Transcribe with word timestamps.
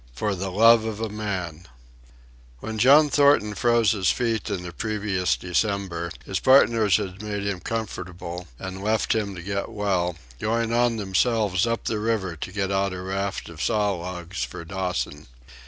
For 0.15 0.33
the 0.33 0.49
Love 0.49 0.83
of 0.83 0.99
a 0.99 1.09
Man 1.09 1.67
When 2.57 2.79
John 2.79 3.11
Thornton 3.11 3.53
froze 3.53 3.91
his 3.91 4.09
feet 4.09 4.49
in 4.49 4.63
the 4.63 4.73
previous 4.73 5.37
December 5.37 6.09
his 6.25 6.39
partners 6.39 6.97
had 6.97 7.21
made 7.21 7.45
him 7.45 7.59
comfortable 7.59 8.47
and 8.57 8.83
left 8.83 9.13
him 9.13 9.35
to 9.35 9.43
get 9.43 9.69
well, 9.69 10.15
going 10.39 10.73
on 10.73 10.97
themselves 10.97 11.67
up 11.67 11.83
the 11.83 11.99
river 11.99 12.35
to 12.35 12.51
get 12.51 12.71
out 12.71 12.93
a 12.93 12.99
raft 13.03 13.47
of 13.47 13.61
saw 13.61 13.91
logs 13.95 14.43
for 14.43 14.65
Dawson. 14.65 15.27